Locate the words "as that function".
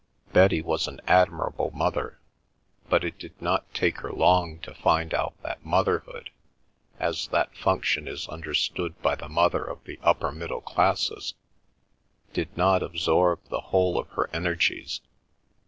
6.99-8.07